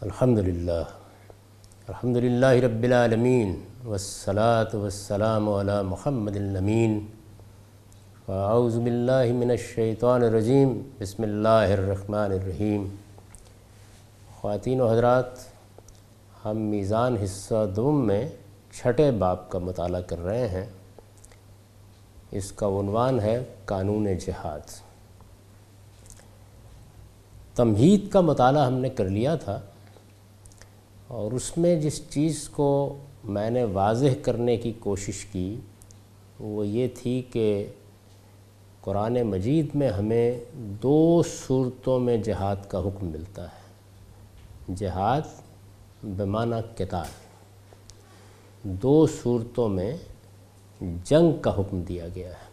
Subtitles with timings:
[0.00, 0.84] الحمد للہ
[1.88, 7.06] الحمد للہ رب العالمین۔ والصلاة والسلام علی محمد الامین۔
[8.26, 12.88] فاعوذ باللہ من الشیطان الرجیم۔ بسم اللہ الرحمن الرحیم۔
[14.36, 15.24] خواتین و حضرات،
[16.44, 18.28] ہم میزان حصہ دوم میں
[18.72, 20.66] چھٹے باب کا مطالعہ کر رہے ہیں۔
[22.30, 24.60] اس کا عنوان ہے قانون جہاد۔
[27.54, 29.60] تمہید کا مطالعہ ہم نے کر لیا تھا۔
[31.10, 35.56] اور اس میں جس چیز کو میں نے واضح کرنے کی کوشش کی،
[36.40, 37.66] وہ یہ تھی کہ
[38.80, 45.20] قرآن مجید میں ہمیں دو صورتوں میں جہاد کا حکم ملتا ہے۔ جہاد
[46.02, 47.06] بمانہ کتاب
[48.62, 49.96] دو صورتوں میں
[51.04, 52.48] جنگ کا حکم دیا گیا ہے۔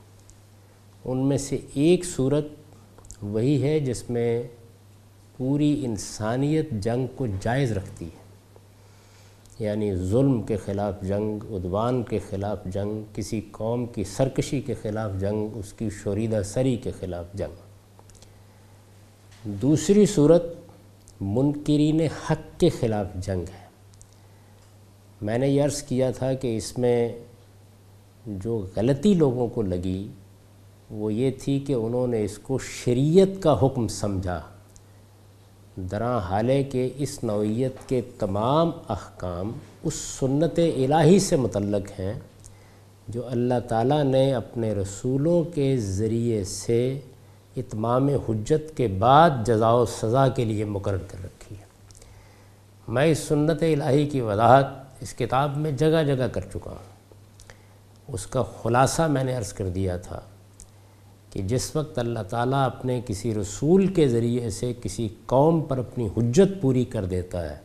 [1.06, 2.46] ان میں سے ایک صورت
[3.22, 4.44] وہی ہے جس میں
[5.38, 8.27] پوری انسانیت جنگ کو جائز رکھتی ہے۔
[9.60, 15.12] یعنی ظلم کے خلاف جنگ، عدوان کے خلاف جنگ، کسی قوم کی سرکشی کے خلاف
[15.20, 17.56] جنگ، اس کی شوریدہ سری کے خلاف جنگ۔
[19.46, 20.44] دوسری صورت،
[21.22, 23.68] منکرین حق کے خلاف جنگ ہے۔
[25.22, 27.20] میں نے یہ عرض کیا تھا کہ اس میں
[28.26, 30.08] جو غلطی لوگوں کو لگی،
[30.90, 34.42] وہ یہ تھی کہ انہوں نے اس کو شریعت کا حکم سمجھا۔
[35.78, 39.52] درا حالے کے اس نوعیت کے تمام احکام
[39.84, 42.14] اس سنت الہی سے متعلق ہیں
[43.08, 47.00] جو اللہ تعالیٰ نے اپنے رسولوں کے ذریعے سے
[47.58, 51.64] اتمام حجت کے بعد جزا و سزا کے لیے مقرر کر رکھی ہے۔
[52.88, 54.66] میں اس سنت الہی کی وضاحت
[55.02, 56.98] اس کتاب میں جگہ جگہ کر چکا ہوں۔
[58.08, 60.20] اس کا خلاصہ میں نے عرض کر دیا تھا۔
[61.38, 66.08] کہ جس وقت اللہ تعالیٰ اپنے کسی رسول کے ذریعے سے کسی قوم پر اپنی
[66.18, 67.56] حجت پوری کر دیتا ہے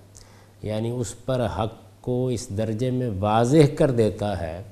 [0.63, 4.63] یعنی اس پر حق کو اس درجے میں واضح کر دیتا ہے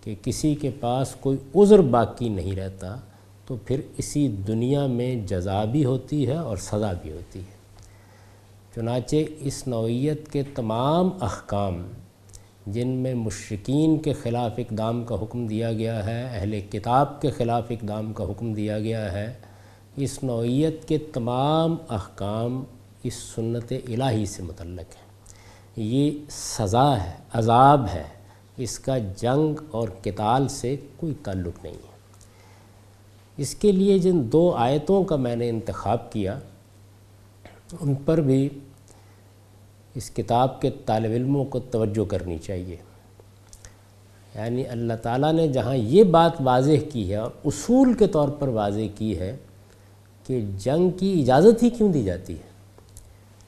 [0.00, 2.96] کہ کسی کے پاس کوئی عذر باقی نہیں رہتا،
[3.46, 7.56] تو پھر اسی دنیا میں جزا بھی ہوتی ہے اور سزا بھی ہوتی ہے۔
[8.74, 11.82] چنانچہ اس نوعیت کے تمام احکام
[12.66, 17.66] جن میں مشرقین کے خلاف اقدام کا حکم دیا گیا ہے، اہل کتاب کے خلاف
[17.70, 19.32] اقدام کا حکم دیا گیا ہے۔
[19.96, 22.64] اس نوعیت کے تمام احکام
[23.02, 25.12] اس سنت الہی سے متعلق ہیں۔
[25.76, 28.04] یہ سزا ہے، عذاب ہے۔
[28.56, 31.92] اس کا جنگ اور کتال سے کوئی تعلق نہیں ہے۔
[33.36, 36.38] اس کے لیے جن دو آیتوں کا میں نے انتخاب کیا،
[37.80, 38.48] ان پر بھی
[39.94, 42.76] اس کتاب کے طالب علموں کو توجہ کرنی چاہیے۔
[44.34, 48.48] یعنی اللہ تعالیٰ نے جہاں یہ بات واضح کی ہے اور اصول کے طور پر
[48.48, 49.36] واضح کی ہے
[50.26, 52.52] کہ جنگ کی اجازت ہی کیوں دی جاتی ہے۔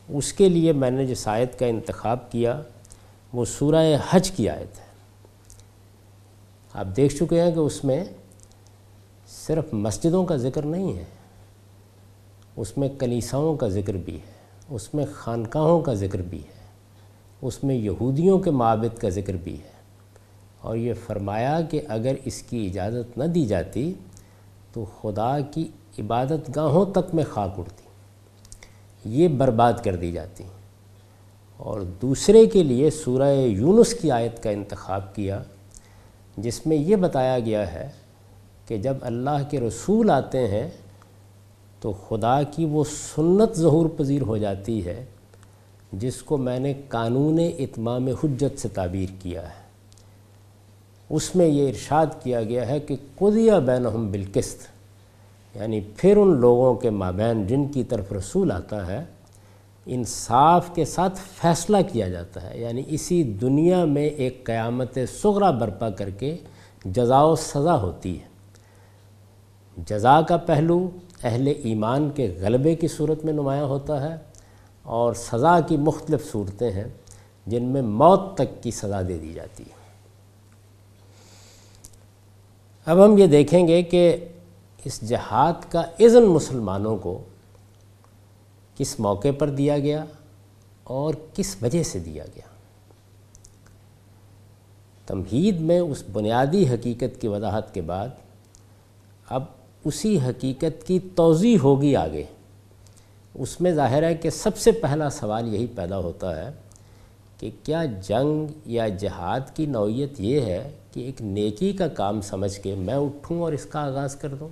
[0.08, 2.62] اس کے لیے میں نے جس آیت کا انتخاب کیا
[3.32, 4.84] وہ سورہ حج کی آیت ہے۔
[6.74, 8.04] آپ دیکھ چکے ہیں کہ اس میں
[9.46, 11.04] صرف مسجدوں کا ذکر نہیں ہے،
[12.56, 14.33] اس میں کلیساؤں کا ذکر بھی ہے۔
[14.70, 16.64] اس میں خانقاہوں کا ذکر بھی ہے،
[17.42, 19.74] اس میں یہودیوں کے معابد کا ذکر بھی ہے۔
[20.60, 23.92] اور یہ فرمایا کہ اگر اس کی اجازت نہ دی جاتی
[24.72, 27.84] تو خدا کی عبادت گاہوں تک میں خاک اڑتی،
[29.04, 30.44] یہ برباد کر دی جاتی۔
[31.56, 35.42] اور دوسرے کے لیے سورہ یونس کی آیت کا انتخاب کیا،
[36.36, 37.88] جس میں یہ بتایا گیا ہے
[38.66, 40.70] کہ جب اللہ کے رسول آتے ہیں
[41.84, 42.84] تو خدا کی وہ
[43.14, 45.04] سنت ظہور پذیر ہو جاتی ہے
[45.92, 49.62] جس کو میں نے قانون اتمام حجت سے تعبیر کیا ہے۔
[51.10, 54.66] اس میں یہ ارشاد کیا گیا ہے کہ قدیہ بینہم بالقسط
[55.56, 59.04] یعنی پھر ان لوگوں کے مابین جن کی طرف رسول آتا ہے،
[59.86, 65.90] انصاف کے ساتھ فیصلہ کیا جاتا ہے۔ یعنی اسی دنیا میں ایک قیامت صغرا برپا
[65.90, 66.36] کر کے
[66.84, 68.34] جزا و سزا ہوتی ہے۔
[69.86, 70.90] جزا کا پہلو
[71.24, 74.16] اہل ایمان کے غلبے کی صورت میں نمایاں ہوتا ہے
[74.82, 76.84] اور سزا کی مختلف صورتیں ہیں
[77.46, 79.84] جن میں موت تک کی سزا دے دی جاتی ہے۔
[82.86, 84.16] اب ہم یہ دیکھیں گے کہ
[84.84, 87.22] اس جہاد کا اذن مسلمانوں کو
[88.76, 90.04] کس موقع پر دیا گیا
[90.84, 92.48] اور کس وجہ سے دیا گیا۔
[95.06, 98.08] تمہید میں اس بنیادی حقیقت کی وضاحت کے بعد
[99.28, 99.42] اب
[99.84, 102.22] اسی حقیقت کی توضیح ہوگی آگے۔
[103.34, 106.50] اس میں ظاہر ہے کہ سب سے پہلا سوال یہی پیدا ہوتا ہے
[107.38, 112.60] کہ کیا جنگ یا جہاد کی نوعیت یہ ہے کہ ایک نیکی کا کام سمجھ
[112.60, 114.48] کے میں اٹھوں اور اس کا آغاز کر دوں؟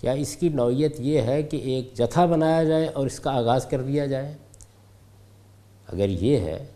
[0.00, 3.66] کیا اس کی نوعیت یہ ہے کہ ایک جتھا بنایا جائے اور اس کا آغاز
[3.66, 4.34] کر دیا جائے؟
[5.92, 6.66] اگر یہ ہے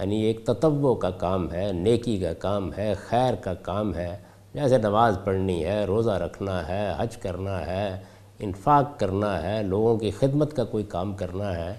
[0.00, 4.16] یعنی ایک تتو کا کام ہے، نیکی کا کام ہے، خیر کا کام ہے
[4.54, 7.98] جیسے نماز پڑھنی ہے، روزہ رکھنا ہے، حج کرنا ہے،
[8.38, 11.74] انفاق کرنا ہے، لوگوں کی خدمت کا کوئی کام کرنا ہے،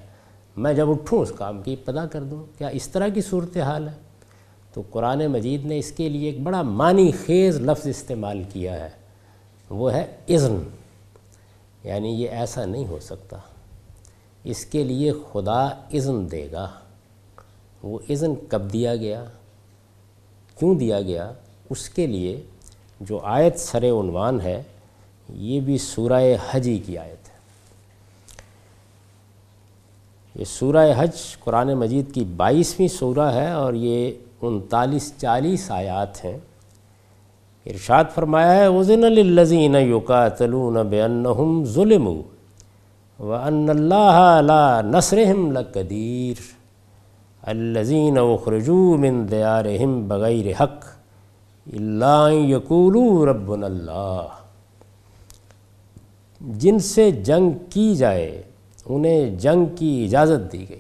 [0.58, 3.94] میں جب اٹھوں اس کام کی پتہ کر دوں، کیا اس طرح کی صورتحال ہے؟
[4.74, 8.90] تو قرآن مجید نے اس کے لیے ایک بڑا معنی خیز لفظ استعمال کیا ہے،
[9.70, 10.64] وہ ہے اذن۔
[11.84, 13.38] یعنی یہ ایسا نہیں ہو سکتا۔
[14.44, 16.70] اس کے لیے خدا اذن دے گا۔
[17.84, 19.26] وہ اذن کب دیا گیا؟
[20.60, 21.32] کیوں دیا گیا؟
[21.70, 22.44] اس کے لیے
[23.00, 24.64] جو آیت سر عنوان ہے،
[25.30, 26.22] یہ بھی سورہ
[26.52, 27.34] حجی کی آیت ہے۔
[30.36, 34.12] یہ سورہ حج قرآن مجید کی بائیسویں سورہ ہے اور یہ
[34.42, 36.38] انتالیس چالیس آیات ہیں۔
[37.66, 42.22] ارشاد فرمایا ہے، وزن للذین یقاتلون بانہم ظلموا
[43.20, 46.42] وان اللہ لا نصرہم لقدیر
[47.42, 50.95] الذین اخرجوا من دیارہم بغیر حق
[51.74, 54.28] اللہ یقولوا ربنا اللہ
[56.42, 58.44] جن سے جنگ کی جائے،
[58.86, 60.80] انہیں جنگ کی اجازت دی گئی۔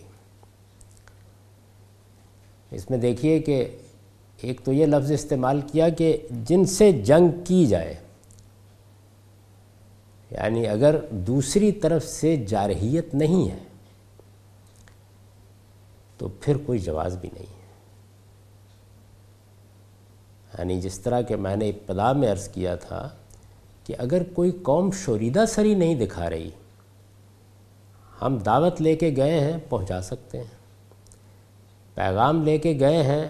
[2.71, 3.77] اس میں دیکھیے کہ
[4.41, 7.95] ایک تو یہ لفظ استعمال کیا کہ جن سے جنگ کی جائے۔
[10.31, 13.59] یعنی اگر دوسری طرف سے جارحیت نہیں ہے،
[16.17, 17.55] تو پھر کوئی جواز بھی نہیں ہے
[20.57, 23.09] یعنی جس طرح کہ میں نے ابتدا میں عرض کیا تھا
[23.83, 26.49] کہ اگر کوئی قوم شوریدہ سری نہیں دکھا رہی،
[28.21, 30.55] ہم دعوت لے کے گئے ہیں، پہنچا سکتے ہیں۔
[31.95, 33.27] پیغام لے کے گئے ہیں،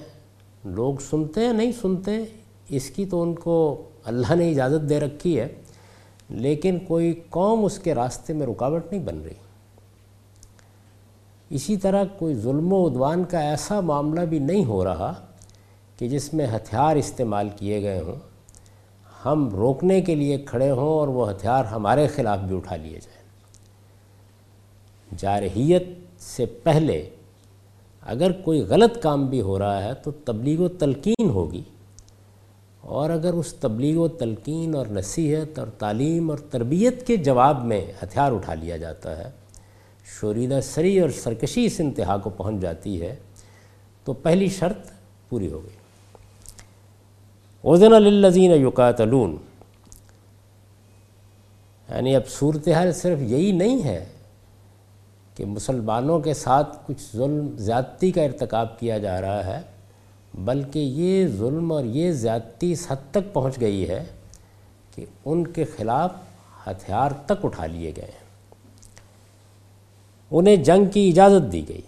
[0.66, 2.12] لوگ سنتے ہیں، نہیں سنتے،
[2.70, 5.48] اس کی تو ان کو اللہ نے اجازت دے رکھی ہے،
[6.30, 9.34] لیکن کوئی قوم اس کے راستے میں رکاوٹ نہیں بن رہی۔
[11.50, 15.14] اسی طرح کوئی ظلم و عدوان کا ایسا معاملہ بھی نہیں ہو رہا
[15.98, 18.16] کہ جس میں ہتھیار استعمال کیے گئے ہوں،
[19.26, 23.26] ہم روکنے کے لیے کھڑے ہوں اور وہ ہتھیار ہمارے خلاف بھی اٹھا لیے جائیں۔
[25.18, 25.84] جارحیت
[26.20, 27.10] سے پہلے
[28.02, 31.64] اگر کوئی غلط کام بھی ہو رہا ہے تو تبلیغ و تلقین ہوگی۔
[32.82, 37.86] اور اگر اس تبلیغ و تلقین اور نصیحت اور تعلیم اور تربیت کے جواب میں
[38.04, 39.30] ہتھیار اٹھا لیا جاتا ہے،
[40.20, 43.16] شوریدہ سری اور سرکشی اس انتہا کو پہنچ جاتی ہے،
[44.04, 44.92] تو پہلی شرط
[45.30, 45.85] پوری ہو گئی۔
[47.66, 49.38] اوزن للذین یقاتلون۔
[51.90, 54.06] یعنی اب صورتحال صرف یہی نہیں ہے
[55.36, 59.62] کہ مسلمانوں کے ساتھ کچھ ظلم، زیادتی کا ارتکاب کیا جا رہا ہے،
[60.34, 64.04] بلکہ یہ ظلم اور یہ زیادتی اس حد تک پہنچ گئی ہے
[64.96, 66.12] کہ ان کے خلاف
[66.68, 68.56] ہتھیار تک اٹھا لیے گئے ہیں۔
[70.32, 71.82] انہیں جنگ کی اجازت دی گئی۔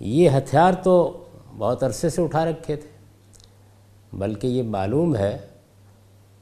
[0.00, 1.24] یہ ہتھیار تو
[1.58, 2.95] بہت عرصے سے اٹھا رکھے تھے۔
[4.12, 5.38] بلکہ یہ معلوم ہے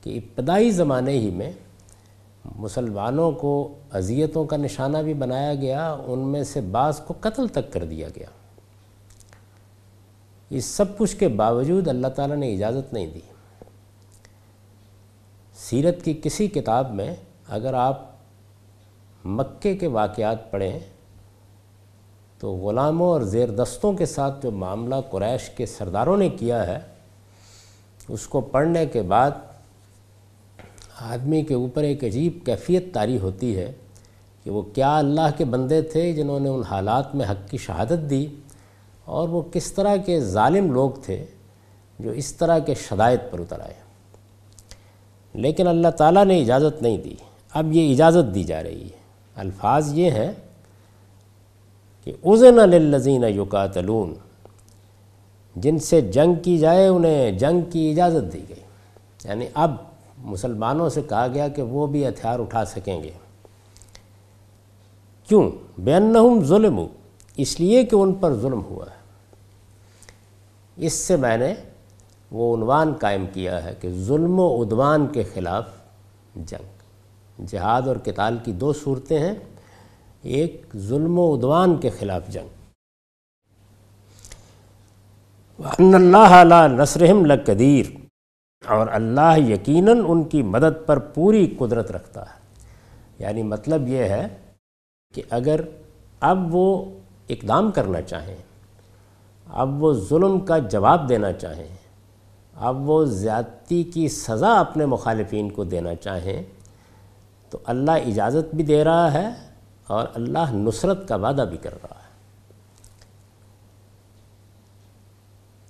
[0.01, 1.53] کہ ابتدائی زمانے ہی میں
[2.57, 7.73] مسلمانوں کو اذیتوں کا نشانہ بھی بنایا گیا، ان میں سے بعض کو قتل تک
[7.73, 8.27] کر دیا گیا۔
[10.51, 13.21] اس سب کچھ کے باوجود اللہ تعالیٰ نے اجازت نہیں دی۔
[15.57, 17.15] سیرت کی کسی کتاب میں
[17.49, 18.03] اگر آپ
[19.25, 20.79] مکے کے واقعات پڑھیں
[22.39, 26.94] تو غلاموں اور زیر دستوں کے ساتھ جو معاملہ قریش کے سرداروں نے کیا ہے
[28.09, 29.31] اس کو پڑھنے کے بعد
[31.01, 33.73] آدمی کے اوپر ایک عجیب کیفیت طاری ہوتی ہے
[34.45, 38.11] کہ وہ کیا اللہ کے بندے تھے جنہوں نے ان حالات میں حق کی شہادت
[38.11, 38.27] دی
[39.05, 41.25] اور وہ کس طرح کے ظالم لوگ تھے
[41.99, 43.75] جو اس طرح کے شدائد پر اتر آئے۔
[45.35, 47.15] لیکن اللہ تعالیٰ نے اجازت نہیں دی۔
[47.55, 49.05] اب یہ اجازت دی جا رہی ہے۔
[49.37, 50.33] الفاظ یہ ہیں
[52.05, 54.15] کہ اذن للذین یقاتلون
[55.57, 58.61] جن سے جنگ کی جائے انہیں جنگ کی اجازت دی گئی۔
[59.25, 59.75] یعنی اب
[60.19, 63.11] مسلمانوں سے کہا گیا کہ وہ بھی ہتھیار اٹھا سکیں گے۔
[65.29, 66.81] کیوں؟ بینہم ظلم
[67.37, 68.97] اس لیے کہ ان پر ظلم ہوا ہے۔
[70.77, 71.55] اس سے میں نے
[72.31, 75.69] وہ عنوان قائم کیا ہے کہ ظلم و عدوان کے خلاف
[76.37, 76.67] جنگ۔
[77.47, 79.35] جہاد اور قتال کی دو صورتیں ہیں۔
[80.23, 82.64] ایک، ظلم و عدوان کے خلاف جنگ۔
[85.59, 87.87] ان اللہ علیہ نصرہم لقدیر
[88.69, 92.41] اور اللہ یقیناً ان کی مدد پر پوری قدرت رکھتا ہے۔
[93.19, 94.29] یعنی مطلب یہ ہے
[95.15, 95.61] کہ اگر
[96.21, 96.85] اب وہ
[97.29, 98.37] اقدام کرنا چاہیں،
[99.51, 101.77] اب وہ ظلم کا جواب دینا چاہیں،
[102.55, 106.43] اب وہ زیادتی کی سزا اپنے مخالفین کو دینا چاہیں،
[107.51, 109.29] تو اللہ اجازت بھی دے رہا ہے
[109.87, 112.04] اور اللہ نصرت کا وعدہ بھی کر رہا ہے۔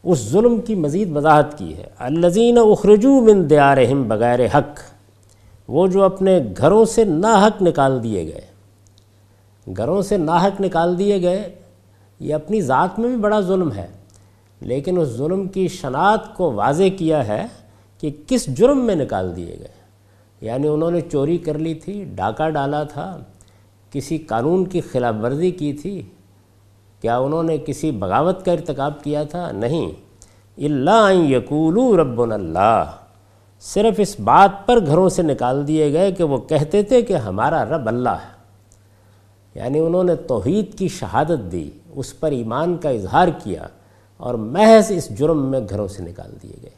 [0.05, 4.81] اس ظلم کی مزید وضاحت کی ہے۔ الزین اخرجو من دیارہم بغیر حق،
[5.69, 8.41] وہ جو اپنے گھروں سے ناحق نکال دیے گئے۔
[9.77, 11.55] گھروں سے ناحق نکال دیے گئے،
[12.21, 13.87] یہ اپنی ذات میں بھی بڑا ظلم ہے،
[14.61, 17.47] لیکن اس ظلم کی شناعت کو واضح کیا ہے
[18.01, 19.75] کہ کس جرم میں نکال دیے گئے۔
[20.41, 23.19] یعنی انہوں نے چوری کر لی تھی، ڈاکہ ڈالا تھا،
[23.91, 26.03] کسی قانون کی خلاف ورزی کی تھی
[27.05, 29.91] کیا انہوں نے کسی بغاوت کا ارتکاب کیا تھا؟ نہیں۔
[30.59, 32.85] اللہ یقولو رب اللہ
[33.61, 37.65] صرف اس بات پر گھروں سے نکال دیے گئے کہ وہ کہتے تھے کہ ہمارا
[37.65, 38.37] رب اللہ ہے۔
[39.55, 43.63] یعنی انہوں نے توحید کی شہادت دی، اس پر ایمان کا اظہار کیا
[44.17, 46.71] اور محض اس جرم میں گھروں سے نکال دیے گئے۔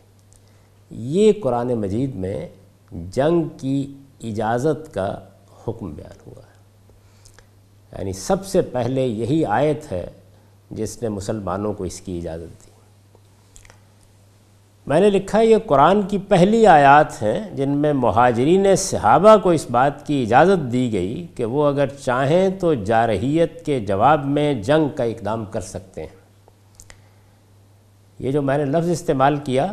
[0.90, 2.48] یہ قرآن مجید میں
[3.12, 5.18] جنگ کی اجازت کا
[5.68, 6.56] حکم بیان ہوا ہے۔
[7.98, 10.06] یعنی سب سے پہلے یہی آیت ہے
[10.70, 12.70] جس نے مسلمانوں کو اس کی اجازت دی۔
[14.86, 19.66] میں نے لکھا یہ قرآن کی پہلی آیات ہیں جن میں مہاجرین صحابہ کو اس
[19.70, 24.88] بات کی اجازت دی گئی کہ وہ اگر چاہیں تو جارحیت کے جواب میں جنگ
[24.96, 26.16] کا اقدام کر سکتے ہیں۔
[28.18, 29.72] یہ جو میں نے لفظ استعمال کیا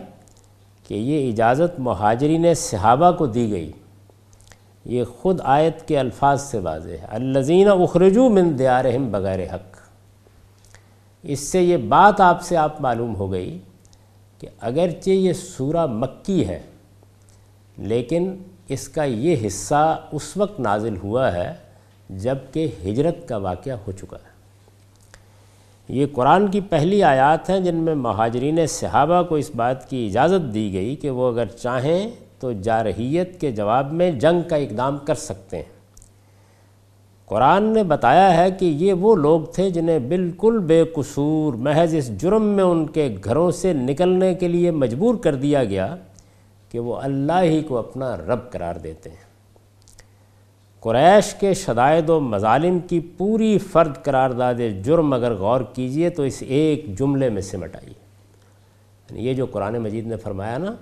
[0.87, 3.71] کہ یہ اجازت مہاجرین صحابہ کو دی گئی،
[4.85, 9.72] یہ خود آیت کے الفاظ سے واضح ہے۔ الزین اخرجو من دیارہم بغیر حق۔
[11.23, 13.57] اس سے یہ بات آپ سے آپ معلوم ہو گئی
[14.39, 16.61] کہ اگرچہ یہ سورہ مکی ہے،
[17.77, 18.35] لیکن
[18.67, 21.53] اس کا یہ حصہ اس وقت نازل ہوا ہے
[22.09, 24.31] جبکہ ہجرت کا واقعہ ہو چکا ہے۔
[25.89, 30.53] یہ قرآن کی پہلی آیات ہیں جن میں مہاجرین صحابہ کو اس بات کی اجازت
[30.53, 35.15] دی گئی کہ وہ اگر چاہیں تو جارحیت کے جواب میں جنگ کا اقدام کر
[35.15, 35.72] سکتے ہیں۔
[37.33, 42.17] قرآن نے بتایا ہے کہ یہ وہ لوگ تھے جنہیں بالکل بے قصور محض اس
[42.17, 45.95] جرم میں ان کے گھروں سے نکلنے کے لیے مجبور کر دیا گیا
[46.71, 49.23] کہ وہ اللہ ہی کو اپنا رب قرار دیتے ہیں۔
[50.79, 56.23] قریش کے شدائد و مظالم کی پوری فرد قرار داد جرم اگر غور کیجیے تو
[56.23, 57.93] اس ایک جملے میں سمٹ آئی۔
[59.09, 60.75] یعنی یہ جو قرآن مجید نے فرمایا نا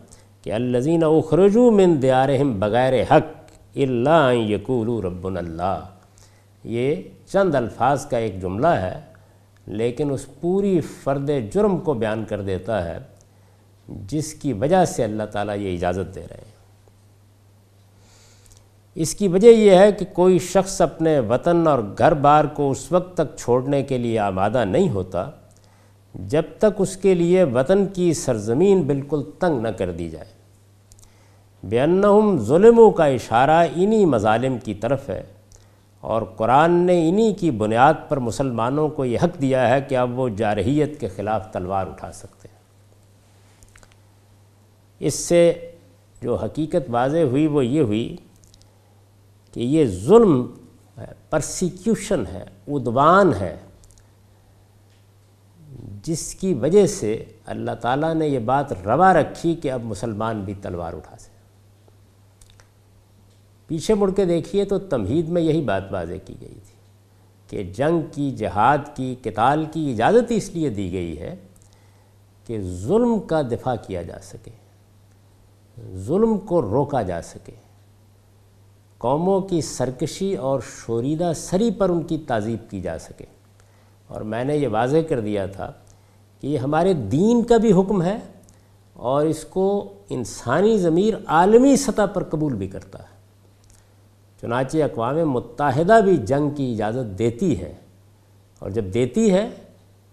[0.43, 5.79] کہ الزین اخرجو من دیارہم بغیر حق اللہ یقولو رب اللہ۔
[6.63, 9.00] یہ چند الفاظ کا ایک جملہ ہے،
[9.68, 12.98] لیکن اس پوری فرد جرم کو بیان کر دیتا ہے،
[13.88, 16.51] جس کی وجہ سے اللہ تعالیٰ یہ اجازت دے رہے ہیں۔
[18.96, 22.91] اس کی وجہ یہ ہے کہ کوئی شخص اپنے وطن اور گھر بار کو اس
[22.91, 25.30] وقت تک چھوڑنے کے لیے آمادہ نہیں ہوتا،
[26.15, 30.25] جب تک اس کے لیے وطن کی سرزمین بالکل تنگ نہ کر دی جائے۔
[31.63, 35.24] بینہم ظلموں کا اشارہ انہی مظالم کی طرف ہے۔
[36.01, 40.20] اور قرآن نے انہی کی بنیاد پر مسلمانوں کو یہ حق دیا ہے کہ اب
[40.20, 42.62] وہ جارحیت کے خلاف تلوار اٹھا سکتے ہیں۔
[45.00, 45.72] اس سے
[46.22, 48.15] جو حقیقت واضح ہوئی وہ یہ ہوئی
[49.53, 50.55] کہ یہ ظلم
[50.98, 53.58] ہے پرسیکیوشن ہے ادوان ہے۔
[56.03, 60.53] جس کی وجہ سے اللہ تعالیٰ نے یہ بات روا رکھی کہ اب مسلمان بھی
[60.62, 61.30] تلوار اٹھا سکے۔
[63.72, 66.75] پیچھے مڑ کے دیکھیے تو تمہید میں یہی بات واضح کی گئی تھی
[67.48, 71.36] کہ جنگ کی، جہاد کی، قتال کی اجازت اس لیے دی گئی ہے
[72.46, 74.51] کہ ظلم کا دفاع کیا جا سکے،
[75.96, 77.51] ظلم کو روکا جا سکے۔
[78.98, 83.25] قوموں کی سرکشی اور شوریدہ سری پر ان کی تعزیب کی جا سکے۔
[84.08, 85.72] اور میں نے یہ واضح کر دیا تھا
[86.42, 88.18] کہ یہ ہمارے دین کا بھی حکم ہے
[88.94, 93.11] اور اس کو انسانی ضمیر عالمی سطح پر قبول بھی کرتا ہے۔
[94.41, 97.74] چنانچہ اقوام متحدہ بھی جنگ کی اجازت دیتی ہے
[98.60, 99.50] اور جب دیتی ہے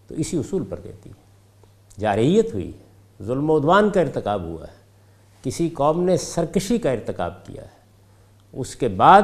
[0.06, 4.66] تو اسی اصول پر دیتی ہے۔ جارحیت ہوئی ہے ظلم و عدوان کا ارتکاب ہوا
[4.68, 4.76] ہے،
[5.42, 7.76] کسی قوم نے سرکشی کا ارتکاب کیا ہے،
[8.52, 9.22] اس کے بعد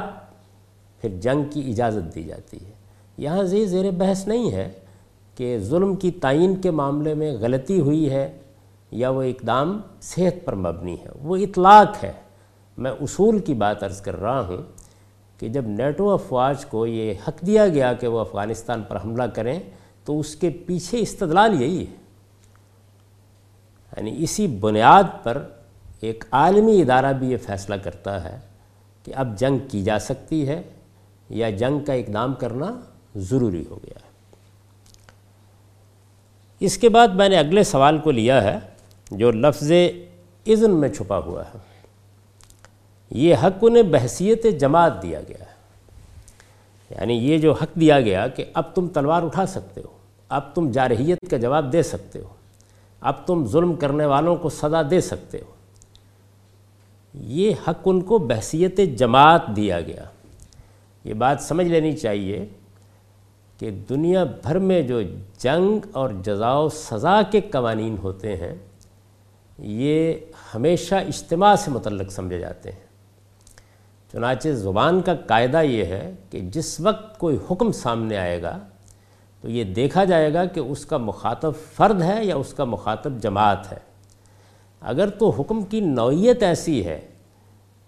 [1.01, 2.71] پھر جنگ کی اجازت دی جاتی ہے۔
[3.19, 4.73] یہاں زی زیر بحث نہیں ہے
[5.35, 8.39] کہ ظلم کی تعین کے معاملے میں غلطی ہوئی ہے
[8.91, 12.13] یا وہ اقدام صحت پر مبنی ہے، وہ اطلاق ہے۔
[12.79, 14.63] میں اصول کی بات عرض کر رہا ہوں
[15.39, 19.61] کہ جب نیٹو افواج کو یہ حق دیا گیا کہ وہ افغانستان پر حملہ کریں،
[20.05, 22.05] تو اس کے پیچھے استدلال یہی ہے۔
[23.97, 25.49] یعنی اسی بنیاد پر
[26.01, 28.39] ایک عالمی ادارہ بھی یہ فیصلہ کرتا ہے
[29.05, 30.63] کہ اب جنگ کی جا سکتی ہے
[31.31, 32.81] یا جنگ کا اقدام کرنا
[33.17, 34.11] ضروری ہو گیا ہے۔
[36.61, 38.59] اس کے بعد میں نے اگلے سوال کو لیا ہے
[39.11, 39.73] جو لفظ
[40.47, 41.74] اذن میں چھپا ہوا ہے۔
[43.15, 45.55] یہ حق انہیں بحثیت جماعت دیا گیا ہے۔
[46.91, 49.89] یعنی یہ جو حق دیا گیا کہ اب تم تلوار اٹھا سکتے ہو،
[50.29, 52.29] اب تم جارحیت کا جواب دے سکتے ہو،
[53.01, 55.53] اب تم ظلم کرنے والوں کو سزا دے سکتے ہو۔
[57.15, 60.05] یہ حق ان کو بحثیت جماعت دیا گیا۔
[61.05, 62.47] یہ بات سمجھ لینی چاہیے
[63.59, 65.03] کہ دنیا بھر میں جو
[65.39, 68.55] جنگ اور جزا و سزا کے قوانین ہوتے ہیں،
[69.59, 70.13] یہ
[70.55, 72.84] ہمیشہ اجتماع سے متعلق سمجھے جاتے ہیں۔
[74.15, 78.59] چنانچہ زبان کا قاعدہ یہ ہے کہ جس وقت کوئی حکم سامنے آئے گا
[79.41, 83.23] تو یہ دیکھا جائے گا کہ اس کا مخاطب فرد ہے یا اس کا مخاطب
[83.23, 83.79] جماعت ہے۔
[84.81, 87.01] اگر تو حکم کی نوعیت ایسی ہے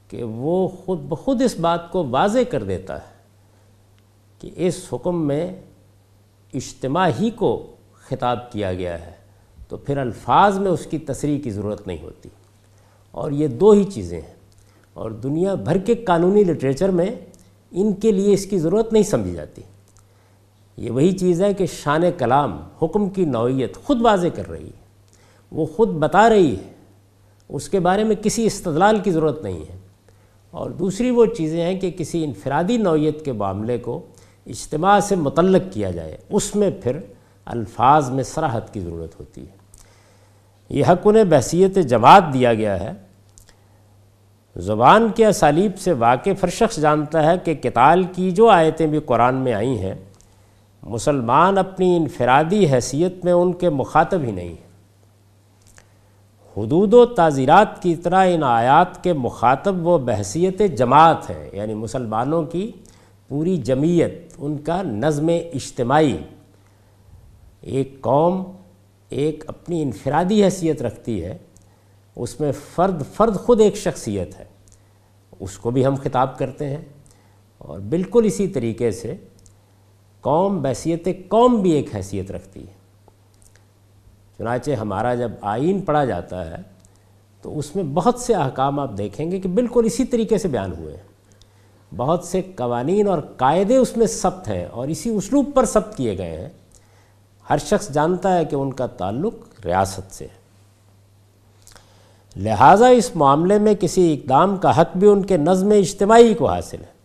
[0.08, 3.14] کہ وہ خود بخود اس بات کو واضح کر دیتا ہے
[4.38, 5.60] کہ اس حکم میں
[6.54, 9.12] اجتماع ہی کو خطاب کیا گیا ہے،
[9.68, 12.28] تو پھر الفاظ میں اس کی تصریح کی ضرورت نہیں ہوتی۔
[13.10, 14.35] اور یہ دو ہی چیزیں ہیں۔
[14.96, 17.10] اور دنیا بھر کے قانونی لٹریچر میں
[17.70, 19.62] ان کے لیے اس کی ضرورت نہیں سمجھی جاتی۔
[20.76, 24.84] یہ وہی چیز ہے کہ شان کلام حکم کی نوعیت خود واضح کر رہی ہے۔
[25.52, 26.72] وہ خود بتا رہی ہے۔
[27.48, 29.78] اس کے بارے میں کسی استدلال کی ضرورت نہیں ہے۔
[30.50, 34.06] اور دوسری وہ چیزیں ہیں کہ کسی انفرادی نوعیت کے معاملے کو
[34.46, 36.98] اجتماع سے متعلق کیا جائے۔ اس میں پھر
[37.44, 39.56] الفاظ میں سراحت کی ضرورت ہوتی ہے۔
[40.68, 43.05] یہ حق انہیں بحثیت جماعت دیا گیا ہے۔
[44.56, 48.98] زبان کے اسالیب سے واقف ہر شخص جانتا ہے کہ کتال کی جو آیتیں بھی
[48.98, 49.94] قرآن میں آئی ہیں،
[50.82, 54.66] مسلمان اپنی انفرادی حیثیت میں ان کے مخاطب ہی نہیں ہیں۔
[56.56, 62.42] حدود و تعزیرات کی طرح ان آیات کے مخاطب وہ بحثیت جماعت ہیں یعنی مسلمانوں
[62.42, 62.72] کی
[63.28, 66.16] پوری جمعیت، ان کا نظم اجتماعی۔
[67.60, 68.44] ایک قوم
[69.08, 71.38] ایک اپنی انفرادی حیثیت رکھتی ہے
[72.16, 74.44] اس میں فرد فرد خود ایک شخصیت ہے۔
[75.40, 76.84] اس کو بھی ہم خطاب کرتے ہیں۔
[77.58, 79.16] اور بالکل اسی طریقے سے
[80.20, 82.72] قوم، بحثیت قوم بھی ایک حیثیت رکھتی ہے۔
[84.38, 86.62] چنانچہ ہمارا جب آئین پڑھا جاتا ہے،
[87.42, 90.72] تو اس میں بہت سے احکام آپ دیکھیں گے کہ بالکل اسی طریقے سے بیان
[90.78, 91.02] ہوئے ہیں۔
[91.96, 96.18] بہت سے قوانین اور قاعدے اس میں ثبت ہیں اور اسی اسلوب پر ثبت کیے
[96.18, 96.48] گئے ہیں۔
[97.50, 100.45] ہر شخص جانتا ہے کہ ان کا تعلق ریاست سے ہے۔
[102.36, 106.76] لہٰذا اس معاملے میں کسی اقدام کا حق بھی ان کے نظم اجتماعی کو حاصل
[106.80, 106.96] ہے۔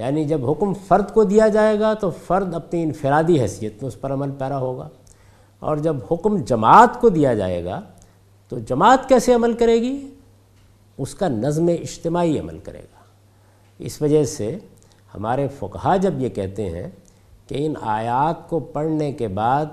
[0.00, 4.00] یعنی جب حکم فرد کو دیا جائے گا تو فرد اپنی انفرادی حیثیت میں اس
[4.00, 4.88] پر عمل پیرا ہوگا۔
[5.58, 7.80] اور جب حکم جماعت کو دیا جائے گا
[8.48, 10.14] تو جماعت کیسے عمل کرے گی؟
[10.98, 13.02] اس کا نظم اجتماعی عمل کرے گا۔
[13.78, 14.58] اس وجہ سے
[15.14, 16.90] ہمارے فقہ جب یہ کہتے ہیں
[17.46, 19.66] کہ ان آیات کو پڑھنے کے بعد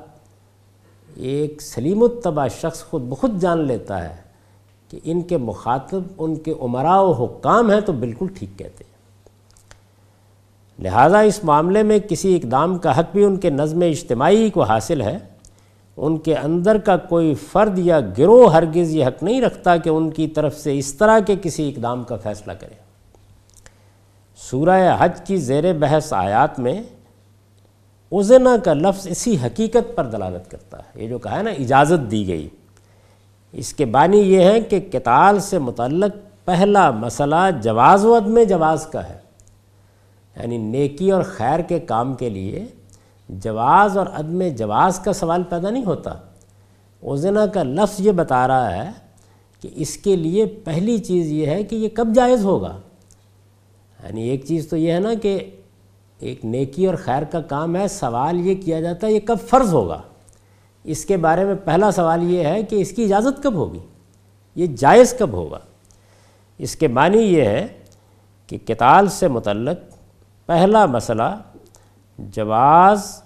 [1.16, 4.29] ایک سلیم الطبع شخص خود بخود جان لیتا ہے
[4.90, 8.90] کہ ان کے مخاطب، ان کے عمراء و حکام ہیں تو بالکل ٹھیک کہتے ہیں۔
[10.84, 15.02] لہٰذا اس معاملے میں کسی اقدام کا حق بھی ان کے نظم اجتماعی کو حاصل
[15.02, 15.18] ہے۔
[15.98, 20.10] ان کے اندر کا کوئی فرد یا گروہ ہرگز یہ حق نہیں رکھتا کہ ان
[20.10, 22.76] کی طرف سے اس طرح کے کسی اقدام کا فیصلہ کرے۔
[24.38, 26.84] سورہ حج کی زیر بحث آیات میں
[28.12, 32.12] ازنا کا لفظ اسی حقیقت پر دلالت کرتا ہے۔ یہ جو کہا ہے نا، اجازت
[32.12, 32.50] دی گئی۔
[33.52, 38.86] اس کے بانی یہ ہے کہ کتال سے متعلق پہلا مسئلہ جواز و عدم جواز
[38.86, 39.18] کا ہے۔
[40.36, 42.66] یعنی نیکی اور خیر کے کام کے لیے
[43.30, 46.12] جواز اور عدم جواز کا سوال پیدا نہیں ہوتا۔
[47.04, 48.92] اوزنا کا لفظ یہ بتا رہا ہے
[49.62, 52.78] کہ اس کے لیے پہلی چیز یہ ہے کہ یہ کب جائز ہوگا۔
[54.04, 55.50] یعنی ایک چیز تو یہ ہے نا کہ
[56.20, 59.74] ایک نیکی اور خیر کا کام ہے، سوال یہ کیا جاتا ہے، یہ کب فرض
[59.74, 60.02] ہوگا۔
[60.84, 63.80] اس کے بارے میں پہلا سوال یہ ہے کہ اس کی اجازت کب ہوگی؟
[64.56, 65.60] یہ جائز کب ہوگا؟
[66.58, 67.68] اس کے معنی یہ ہے
[68.48, 69.78] کہ کتال سے متعلق
[70.46, 71.38] پہلا مسئلہ
[72.20, 73.22] جواز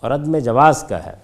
[0.00, 1.14] اور عدم جواز کا ہے۔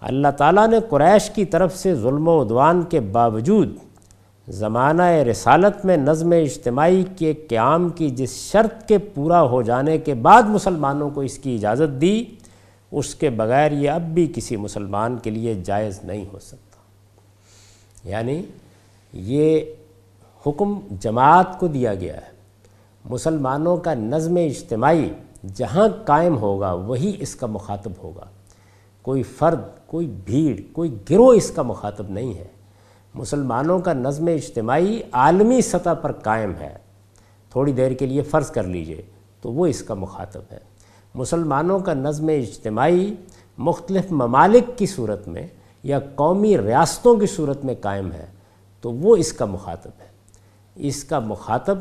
[0.00, 3.76] اللہ تعالیٰ نے قریش کی طرف سے ظلم و عدوان کے باوجود
[4.48, 10.14] زمانہ رسالت میں نظم اجتماعی کے قیام کی جس شرط کے پورا ہو جانے کے
[10.14, 12.24] بعد مسلمانوں کو اس کی اجازت دی
[12.92, 16.76] اس کے بغیر یہ اب بھی کسی مسلمان کے لیے جائز نہیں ہو سکتا۔
[18.08, 18.42] یعنی
[19.12, 19.60] یہ
[20.46, 22.36] حکم جماعت کو دیا گیا ہے۔
[23.04, 25.08] مسلمانوں کا نظم اجتماعی
[25.54, 28.24] جہاں قائم ہوگا وہی اس کا مخاطب ہوگا۔
[29.02, 32.44] کوئی فرد، کوئی بھیڑ، کوئی گروہ اس کا مخاطب نہیں ہے۔
[33.14, 36.76] مسلمانوں کا نظم اجتماعی عالمی سطح پر قائم ہے۔
[37.50, 39.02] تھوڑی دیر کے لیے فرض کر لیجیے
[39.40, 40.75] تو وہ اس کا مخاطب ہے۔
[41.16, 43.14] مسلمانوں کا نظم اجتماعی
[43.58, 45.46] مختلف ممالک کی صورت میں
[45.82, 48.26] یا قومی ریاستوں کی صورت میں قائم ہے،
[48.80, 50.06] تو وہ اس کا مخاطب ہے۔
[50.74, 51.78] اس کا مخاطب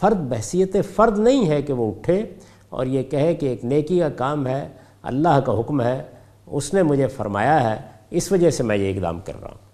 [0.00, 2.34] فرد، بحثیت فرد نہیں ہے کہ وہ اٹھے
[2.68, 4.68] اور یہ کہے کہ ایک نیکی کا کام ہے،
[5.02, 6.02] اللہ کا حکم ہے،
[6.46, 9.70] اس نے مجھے فرمایا ہے، اس وجہ سے میں یہ اقدام کر رہا ہوں۔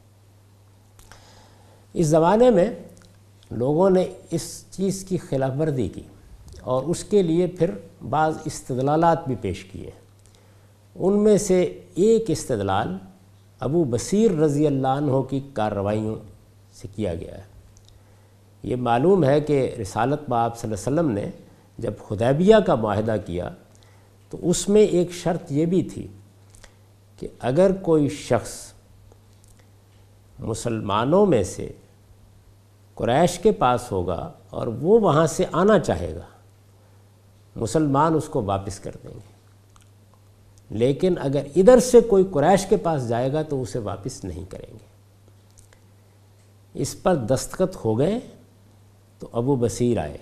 [1.95, 2.71] اس زمانے میں
[3.51, 6.03] لوگوں نے اس چیز کی خلاف ورزی کی۔
[6.67, 7.71] اور اس کے لیے پھر
[8.11, 9.91] بعض استدلالات بھی پیش کیے۔
[10.95, 12.99] ان میں سے ایک استدلال
[13.61, 16.17] ابو بصیر رضی اللہ عنہ کی کارروائیوں
[16.73, 17.43] سے کیا گیا ہے۔
[18.63, 21.31] یہ معلوم ہے کہ رسالت باپ صلی اللہ علیہ وسلم نے
[21.79, 23.51] جب خدیبیہ کا معاہدہ کیا
[24.31, 26.07] تو اس میں ایک شرط یہ بھی تھی
[27.19, 28.73] کہ اگر کوئی شخص
[30.39, 31.73] مسلمانوں میں سے
[32.95, 36.36] قریش کے پاس ہوگا اور وہ وہاں سے آنا چاہے گا
[37.57, 39.37] مسلمان اس کو واپس کر دیں گے۔
[40.71, 44.73] لیکن اگر ادھر سے کوئی قریش کے پاس جائے گا تو اسے واپس نہیں کریں
[44.73, 44.97] گے۔
[46.75, 48.21] اس پر دستخط ہو گئے
[49.19, 50.19] تو ابو بصیر آئے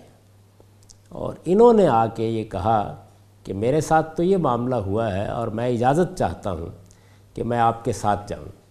[1.09, 3.05] اور انہوں نے آ کے یہ کہا
[3.45, 6.69] کہ میرے ساتھ تو یہ معاملہ ہوا ہے اور میں اجازت چاہتا ہوں
[7.35, 8.65] کہ میں آپ کے ساتھ جاؤں۔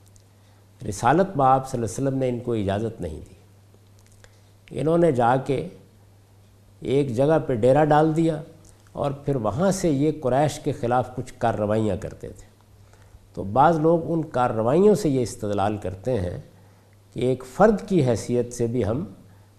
[0.89, 3.35] رسالت باپ صلی اللہ علیہ وسلم نے ان کو اجازت نہیں دی۔
[4.79, 5.67] انہوں نے جا کے
[6.79, 8.41] ایک جگہ پہ ڈیرا ڈال دیا۔
[8.93, 12.45] اور پھر وہاں سے یہ قریش کے خلاف کچھ کارروائیاں کرتے تھے۔
[13.33, 16.37] تو بعض لوگ ان کارروائیوں سے یہ استدلال کرتے ہیں
[17.13, 19.05] کہ ایک فرد کی حیثیت سے بھی ہم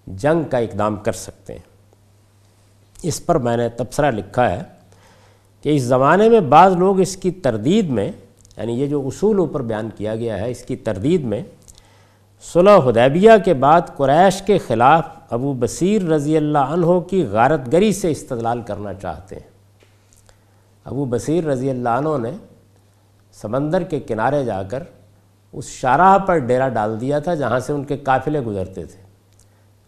[0.06, 1.74] جنگ کا اقدام کر سکتے ہیں۔
[3.02, 4.62] اس پر میں نے تبصرہ لکھا ہے
[5.62, 8.12] کہ اس زمانے میں بعض لوگ اس کی تردید میں
[8.56, 11.42] یعنی یہ جو اصول اوپر بیان کیا گیا ہے، اس کی تردید میں
[12.40, 17.92] صلح حدیبیہ کے بعد قریش کے خلاف ابو بصیر رضی اللہ عنہ کی غارت گری
[17.92, 19.50] سے استدلال کرنا چاہتے ہیں۔
[20.84, 22.30] ابو بصیر رضی اللہ عنہ نے
[23.32, 24.82] سمندر کے کنارے جا کر
[25.52, 29.02] اس شاہراہ پر ڈیرا ڈال دیا تھا جہاں سے ان کے قافلے گزرتے تھے۔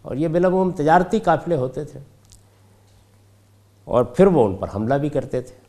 [0.02, 2.00] اور یہ بلغم تجارتی قافلے ہوتے تھے۔
[3.85, 5.65] اور پھر وہ ان پر حملہ بھی کرتے تھے۔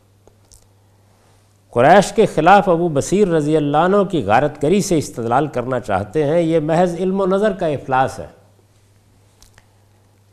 [1.70, 6.24] قریش کے خلاف ابو بصیر رضی اللہ عنہ کی غارت گری سے استدلال کرنا چاہتے
[6.24, 8.26] ہیں، یہ محض علم و نظر کا افلاس ہے۔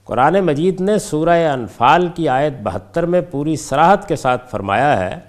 [0.04, 5.20] قرآن مجید نے سورہ انفال کی آیت بہتر میں پوری سراحت کے ساتھ فرمایا ہے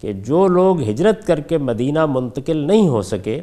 [0.00, 3.40] کہ جو لوگ ہجرت کر کے مدینہ منتقل نہیں ہو سکے،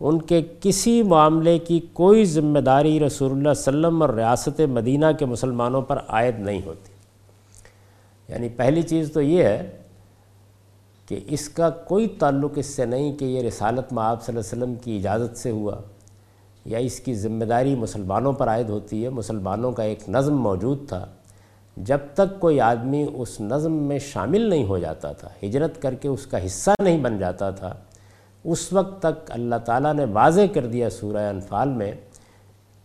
[0.00, 5.24] ان کے کسی معاملے کی کوئی ذمہ داری رسول اللہ وسلم اور ریاست مدینہ کے
[5.24, 6.92] مسلمانوں پر عائد نہیں ہوتی۔
[8.32, 9.70] یعنی پہلی چیز تو یہ ہے
[11.06, 14.38] کہ اس کا کوئی تعلق اس سے نہیں کہ یہ رسالت آپ صلی اللہ علیہ
[14.38, 15.74] وسلم کی اجازت سے ہوا
[16.64, 20.88] یا اس کی ذمہ داری مسلمانوں پر عائد ہوتی ہے، مسلمانوں کا ایک نظم موجود
[20.88, 21.06] تھا۔
[21.76, 26.08] جب تک کوئی آدمی اس نظم میں شامل نہیں ہو جاتا تھا، ہجرت کر کے
[26.08, 27.74] اس کا حصہ نہیں بن جاتا تھا،
[28.44, 31.92] اس وقت تک اللہ تعالیٰ نے واضح کر دیا سورہ انفال میں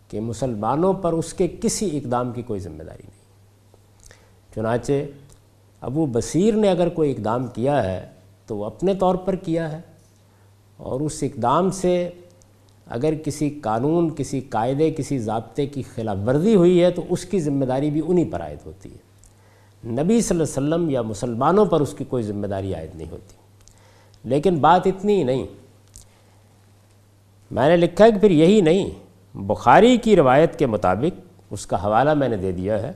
[0.08, 3.20] کہ مسلمانوں پر اس کے کسی اقدام کی کوئی ذمہ داری نہیں۔
[4.54, 4.92] چنانچہ
[5.82, 8.06] ابو بصیر نے اگر کوئی اقدام کیا ہے
[8.46, 9.80] تو وہ اپنے طور پر کیا ہے
[10.76, 12.10] اور اس اقدام سے
[12.86, 17.40] اگر کسی قانون، کسی قاعدے، کسی ضابطے کی خلاف ورزی ہوئی ہے تو اس کی
[17.40, 19.12] ذمہ داری بھی انہی پر عائد ہوتی ہے۔
[19.88, 23.10] نبی صلی اللہ علیہ وسلم یا مسلمانوں پر اس کی کوئی ذمہ داری عائد نہیں
[23.10, 23.36] ہوتی۔
[24.24, 25.46] لیکن بات اتنی ہی نہیں۔
[27.50, 28.90] میں نے لکھا ہے کہ پھر یہی نہیں،
[29.34, 32.92] بخاری کی روایت کے مطابق اس کا حوالہ میں نے دے دیا ہے۔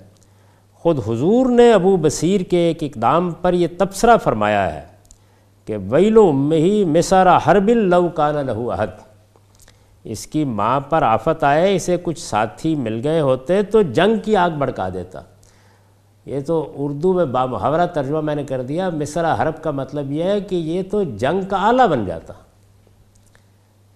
[0.86, 4.86] خود حضور نے ابو بصیر کے ایک اقدام پر یہ تبصرہ فرمایا ہے
[5.64, 6.18] کہ ویل
[6.52, 8.90] ہی مسارا ہر بل لو کان لہو عہد
[10.04, 14.36] اس کی ماں پر آفت آئے، اسے کچھ ساتھی مل گئے ہوتے تو جنگ کی
[14.36, 15.20] آگ بڑکا دیتا۔
[16.26, 20.22] یہ تو اردو میں بامحاورہ ترجمہ میں نے کر دیا۔ مصرا حرب کا مطلب یہ
[20.22, 22.32] ہے کہ یہ تو جنگ کا آلہ بن جاتا۔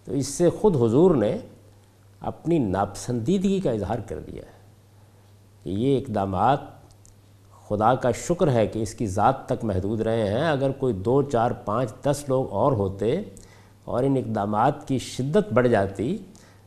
[0.05, 1.39] تو اس سے خود حضور نے
[2.21, 4.59] اپنی ناپسندیدگی کا اظہار کر دیا ہے
[5.63, 6.80] کہ یہ اقدامات
[7.71, 11.23] خدا کا شکر ہے کہ اس کی ذات تک محدود رہے ہیں۔ اگر کوئی دو،
[11.23, 13.21] چار، پانچ، دس لوگ اور ہوتے
[13.85, 16.19] اور ان اقدامات کی شدت بڑھ جاتی،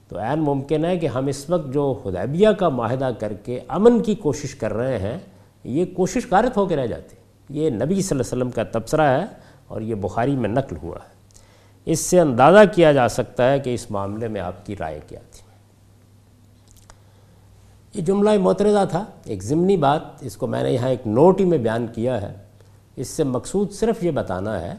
[0.07, 4.03] تو عین ممکن ہے کہ ہم اس وقت جو حدیبیہ کا معاہدہ کر کے امن
[4.03, 5.17] کی کوشش کر رہے ہیں،
[5.63, 7.15] یہ کوشش کارت ہو کے رہ جاتی۔
[7.49, 9.25] یہ نبی صلی اللہ علیہ وسلم کا تبصرہ ہے
[9.67, 11.13] اور یہ بخاری میں نقل ہوا ہے۔
[11.85, 15.19] اس سے اندازہ کیا جا سکتا ہے کہ اس معاملے میں آپ کی رائے کیا
[15.31, 15.32] تھی
[17.95, 21.45] یہ جملہ معترضہ تھا۔ ایک ضمنی بات، اس کو میں نے یہاں ایک نوٹ ہی
[21.45, 22.33] میں بیان کیا ہے۔
[22.95, 24.73] اس سے مقصود صرف یہ بتانا ہے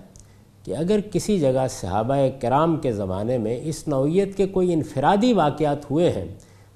[0.63, 5.91] کہ اگر کسی جگہ صحابہ کرام کے زمانے میں اس نوعیت کے کوئی انفرادی واقعات
[5.91, 6.25] ہوئے ہیں،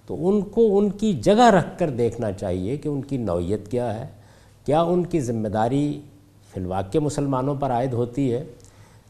[0.06, 4.00] تو ان کو ان کی جگہ رکھ کر دیکھنا چاہیے کہ ان کی نوعیت کیا
[4.00, 4.06] ہے۔
[4.64, 6.00] کیا ان کی ذمہ داری
[6.54, 8.44] فی الواقع مسلمانوں پر عائد ہوتی ہے؟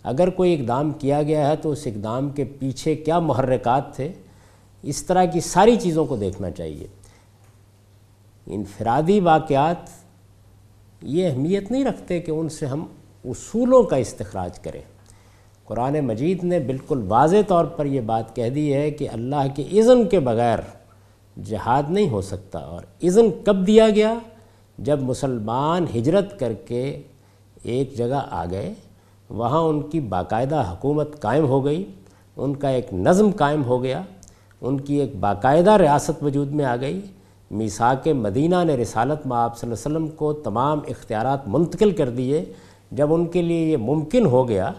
[0.02, 4.12] اگر کوئی اقدام کیا گیا ہے، تو اس اقدام کے پیچھے کیا محرکات تھے؟
[4.82, 6.86] اس طرح کی ساری چیزوں کو دیکھنا چاہیے۔
[8.50, 9.76] انفرادی واقعات
[11.02, 12.86] یہ اہمیت نہیں رکھتے کہ ان سے ہم
[13.24, 14.80] اصولوں کا استخراج کریں۔
[15.64, 19.62] قرآن مجید نے بالکل واضح طور پر یہ بات کہہ دی ہے کہ اللہ کے
[19.62, 20.58] اذن کے بغیر
[21.44, 24.14] جہاد نہیں ہو سکتا اور اذن کب دیا گیا؟
[24.78, 27.02] جب مسلمان ہجرت کر کے
[27.62, 28.74] ایک جگہ آ گئے،
[29.30, 31.84] وہاں ان کی باقاعدہ حکومت قائم ہو گئی،
[32.36, 34.02] ان کا ایک نظم قائم ہو گیا،
[34.60, 37.00] ان کی ایک باقاعدہ ریاست وجود میں آ گئی۔
[37.50, 42.10] میساک مدینہ نے رسالت میں آپ صلی اللہ علیہ وسلم کو تمام اختیارات منتقل کر
[42.10, 42.44] دیے۔
[42.90, 44.72] جب ان کے لیے یہ ممکن ہو گیا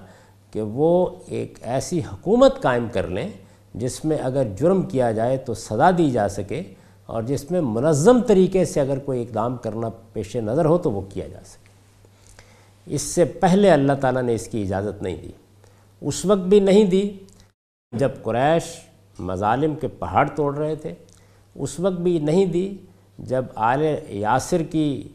[0.51, 3.29] کہ وہ ایک ایسی حکومت قائم کر لیں
[3.73, 6.61] جس میں اگر جرم کیا جائے تو سزا دی جا سکے
[7.05, 11.01] اور جس میں منظم طریقے سے اگر کوئی اقدام کرنا پیش نظر ہو تو وہ
[11.01, 11.69] کیا جا سکے۔
[12.85, 15.31] اس سے پہلے اللہ تعالیٰ نے اس کی اجازت نہیں دی۔
[16.01, 17.11] اس وقت بھی نہیں دی
[17.91, 18.63] جب قریش
[19.19, 20.93] مظالم کے پہاڑ توڑ رہے تھے۔
[21.55, 22.77] اس وقت بھی نہیں دی
[23.19, 25.07] جب آل یاسر کی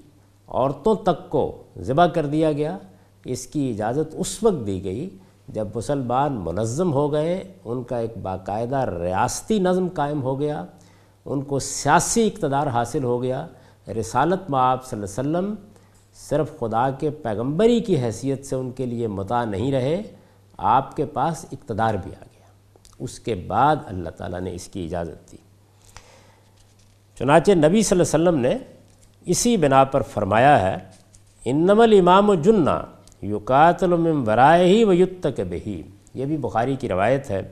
[0.48, 2.78] عورتوں تک کو ذبح کر دیا گیا۔
[3.24, 5.10] اس کی اجازت اس وقت دی گئی
[5.48, 10.64] جب مسلمان منظم ہو گئے، ان کا ایک باقاعدہ ریاستی نظم قائم ہو گیا،
[11.24, 13.46] ان کو سیاسی اقتدار حاصل ہو گیا۔
[14.00, 15.54] رسالت میں آپ صلی اللہ علیہ وسلم
[16.14, 20.02] صرف خدا کے پیغمبری کی حیثیت سے ان کے لیے متا نہیں رہے،
[20.58, 22.46] آپ کے پاس اقتدار بھی آ گیا۔
[22.98, 25.36] اس کے بعد اللہ تعالیٰ نے اس کی اجازت دی۔
[27.18, 28.58] چنانچہ نبی صلی اللہ علیہ وسلم نے
[29.26, 30.76] اسی بنا پر فرمایا ہے
[31.44, 32.84] انم الامام و جنہ
[33.22, 35.82] یقاتل من ورائے ہی و یت کے بہی۔
[36.14, 37.42] یہ بھی بخاری کی روایت ہے۔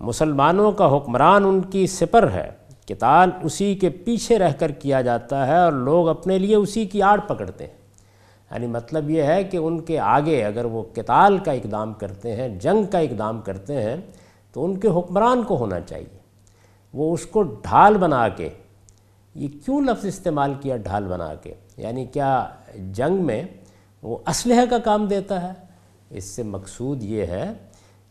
[0.00, 2.50] مسلمانوں کا حکمران ان کی سپر ہے۔
[2.88, 7.02] کتال اسی کے پیچھے رہ کر کیا جاتا ہے اور لوگ اپنے لیے اسی کی
[7.02, 7.74] آڑ پکڑتے ہیں۔
[8.50, 12.48] یعنی مطلب یہ ہے کہ ان کے آگے اگر وہ کتال کا اقدام کرتے ہیں،
[12.48, 13.96] جنگ کا اقدام کرتے ہیں،
[14.52, 16.18] تو ان کے حکمران کو ہونا چاہیے۔
[16.94, 18.48] وہ اس کو ڈھال بنا کے
[19.36, 22.48] یہ کیوں لفظ استعمال کیا ڈھال بنا کے؟ یعنی کیا
[22.92, 23.42] جنگ میں
[24.02, 25.52] وہ اسلحہ کا کام دیتا ہے؟
[26.10, 27.52] اس سے مقصود یہ ہے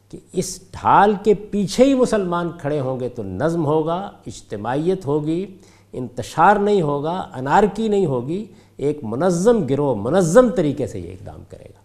[0.10, 5.46] کہ اس ڈھال کے پیچھے ہی مسلمان کھڑے ہوں گے تو نظم ہوگا، اجتماعیت ہوگی،
[5.94, 8.46] انتشار نہیں ہوگا، انارکی نہیں ہوگی،
[8.78, 11.80] ایک منظم گروہ، منظم طریقے سے یہ اقدام کرے گا۔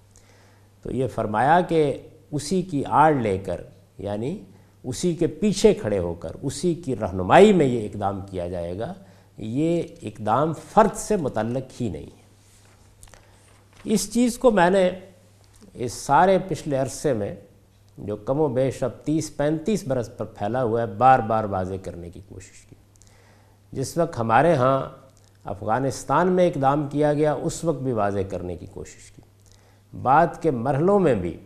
[0.83, 1.98] تو یہ فرمایا کہ
[2.31, 3.61] اسی کی آڑ لے کر
[3.98, 4.38] یعنی
[4.85, 8.94] اسی کے پیچھے کھڑے ہو کر، اسی کی رہنمائی میں یہ اقدام کیا جائے گا۔
[9.42, 12.22] یہ اقدام فرد سے متعلق ہی نہیں ہے۔
[13.85, 14.90] اس چیز کو میں نے
[15.74, 17.35] اس سارے پچھلے عرصے میں
[17.98, 21.74] جو کم و بیش اب تیس پینتیس برس پر پھیلا ہوا ہے، بار بار واضح
[21.83, 22.76] کرنے کی کوشش کی۔
[23.72, 24.88] جس وقت ہمارے ہاں
[25.44, 29.22] افغانستان میں اقدام کیا گیا، اس وقت بھی واضح کرنے کی کوشش کی۔
[30.03, 31.37] بعد کے مرحلوں میں بھی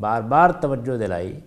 [0.00, 1.40] بار بار توجہ دلائی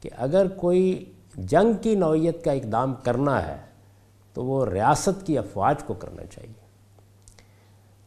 [0.00, 3.69] کہ اگر کوئی جنگ کی نوعیت کا اقدام کرنا ہے
[4.34, 6.60] تو وہ ریاست کی افواج کو کرنا چاہیے۔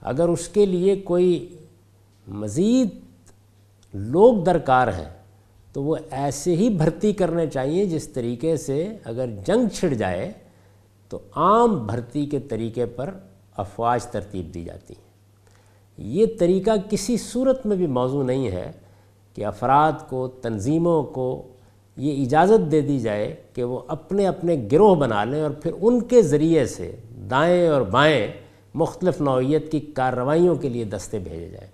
[0.01, 1.57] اگر اس کے لیے کوئی
[2.27, 2.89] مزید
[3.93, 5.09] لوگ درکار ہیں،
[5.73, 10.33] تو وہ ایسے ہی بھرتی کرنے چاہیے جس طریقے سے اگر جنگ چھڑ جائے،
[11.09, 13.17] تو عام بھرتی کے طریقے پر
[13.57, 15.03] افواج ترتیب دی جاتی ہیں۔
[15.97, 18.71] یہ طریقہ کسی صورت میں بھی موضوع نہیں ہے
[19.33, 21.52] کہ افراد کو، تنظیموں کو
[21.97, 26.01] یہ اجازت دے دی جائے کہ وہ اپنے اپنے گروہ بنا لیں اور پھر ان
[26.01, 26.95] کے ذریعے سے
[27.29, 28.27] دائیں اور بائیں
[28.73, 31.71] مختلف نوعیت کی کارروائیوں کے لیے دستے بھیجے جائیں۔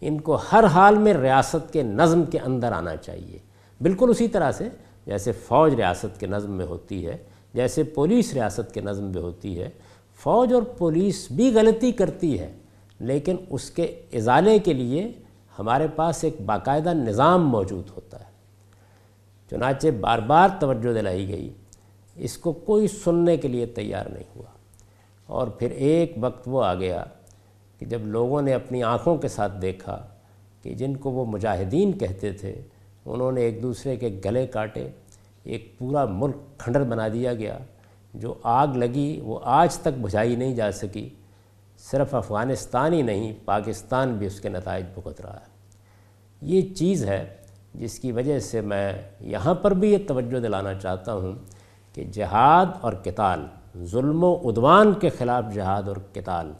[0.00, 3.38] ان کو ہر حال میں ریاست کے نظم کے اندر آنا چاہیے۔
[3.80, 4.68] بالکل اسی طرح سے
[5.06, 7.16] جیسے فوج ریاست کے نظم میں ہوتی ہے،
[7.54, 9.68] جیسے پولیس ریاست کے نظم میں ہوتی ہے۔
[10.22, 12.52] فوج اور پولیس بھی غلطی کرتی ہے،
[13.00, 15.12] لیکن اس کے ازالے کے لیے
[15.58, 18.29] ہمارے پاس ایک باقاعدہ نظام موجود ہوتا ہے۔
[19.50, 21.52] چنانچہ بار بار توجہ دلائی گئی،
[22.14, 24.58] اس کو کوئی سننے کے لیے تیار نہیں ہوا۔
[25.26, 27.04] اور پھر ایک وقت وہ آ گیا
[27.78, 30.06] کہ جب لوگوں نے اپنی آنکھوں کے ساتھ دیکھا
[30.62, 32.62] کہ جن کو وہ مجاہدین کہتے تھے،
[33.04, 34.88] انہوں نے ایک دوسرے کے گلے کاٹے،
[35.44, 37.58] ایک پورا ملک کھنڈر بنا دیا گیا۔
[38.14, 41.08] جو آگ لگی، وہ آج تک بجھائی نہیں جا سکی۔
[41.78, 45.50] صرف افغانستان ہی نہیں، پاکستان بھی اس کے نتائج بھگت رہا ہے۔
[46.42, 47.34] یہ چیز ہے
[47.74, 51.32] جس کی وجہ سے میں یہاں پر بھی یہ توجہ دلانا چاہتا ہوں
[51.94, 53.46] کہ جہاد اور کتال
[53.84, 56.52] ظلم و عدوان کے خلاف جہاد اور قتال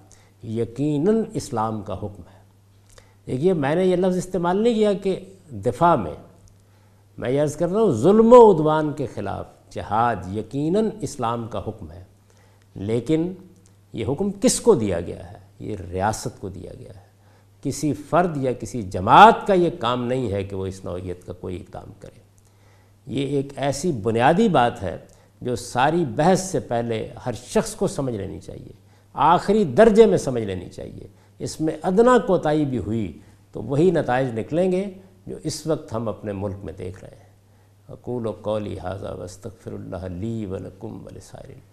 [0.43, 2.41] یقیناً اسلام کا حکم ہے۔
[3.27, 5.21] دیکھیے، میں نے یہ لفظ استعمال نہیں کیا کہ
[5.51, 6.15] دفاع میں
[7.19, 11.59] میں یہ عرض کر رہا ہوں ظلم و عدوان کے خلاف جہاد یقیناً اسلام کا
[11.59, 12.05] حکم ہے۔
[12.75, 13.33] لیکن
[13.93, 17.10] یہ حکم کس کو دیا گیا ہے؟ یہ ریاست کو دیا گیا ہے۔
[17.63, 21.33] کسی فرد یا کسی جماعت کا یہ کام نہیں ہے کہ وہ اس نوعیت کا
[21.33, 22.21] کوئی اقدام کرے۔
[23.07, 24.97] یہ ایک ایسی بنیادی بات ہے
[25.41, 28.73] جو ساری بحث سے پہلے ہر شخص کو سمجھ لینی چاہیے،
[29.13, 31.07] آخری درجے میں سمجھ لینی چاہیے۔
[31.39, 33.19] اس میں ادنا کوتاہی بھی ہوئی
[33.53, 34.91] تو وہی نتائج نکلیں گے
[35.27, 37.31] جو اس وقت ہم اپنے ملک میں دیکھ رہے ہیں۔
[37.89, 41.70] اقول و قولی حاضہ وستغفر اللہ لی ولکم ولسائر